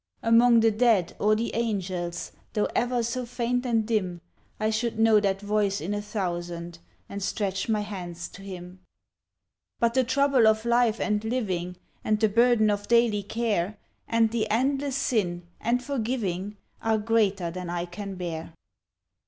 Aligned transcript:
Among 0.23 0.61
the 0.61 0.71
dead 0.71 1.15
or 1.19 1.35
the 1.35 1.53
angels 1.53 2.31
Though 2.53 2.67
ever 2.73 3.03
so 3.03 3.23
faint 3.23 3.67
and 3.67 3.85
dim, 3.85 4.19
I 4.59 4.71
should 4.71 4.97
know 4.97 5.19
that 5.19 5.41
voice 5.41 5.79
in 5.79 5.93
a 5.93 6.01
thousand, 6.01 6.79
And 7.07 7.21
stretch 7.21 7.69
my 7.69 7.81
hands 7.81 8.27
to 8.29 8.41
him. 8.41 8.79
But 9.79 9.93
the 9.93 10.03
trouble 10.03 10.47
of 10.47 10.65
life 10.65 10.99
and 10.99 11.23
living, 11.23 11.77
And 12.03 12.19
the 12.19 12.29
burden 12.29 12.71
of 12.71 12.87
daily 12.87 13.21
care, 13.21 13.77
And 14.07 14.31
the 14.31 14.49
endless 14.49 14.95
sin, 14.95 15.43
and 15.59 15.83
forgiving, 15.83 16.57
Are 16.81 16.97
greater 16.97 17.51
than 17.51 17.69
I 17.69 17.85
can 17.85 18.15
bear. 18.15 18.53